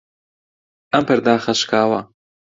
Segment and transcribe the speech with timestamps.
[0.93, 2.01] ئەم پەرداخە شکاوە.